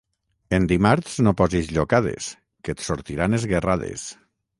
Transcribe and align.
En 0.57 0.63
dimarts 0.69 1.17
no 1.27 1.33
posis 1.41 1.69
llocades, 1.77 2.29
que 2.69 2.75
et 2.77 2.81
sortiran 2.87 3.39
esguerrades. 3.41 4.07